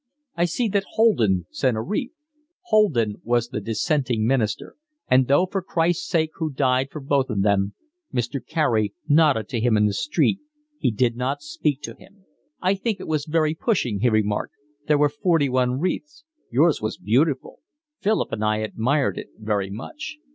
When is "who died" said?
6.37-6.89